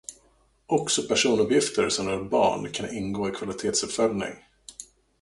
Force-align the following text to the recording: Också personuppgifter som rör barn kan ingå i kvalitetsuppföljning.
Också 0.67 1.03
personuppgifter 1.03 1.89
som 1.89 2.07
rör 2.07 2.23
barn 2.23 2.71
kan 2.71 2.89
ingå 2.95 3.29
i 3.29 3.31
kvalitetsuppföljning. 3.31 4.33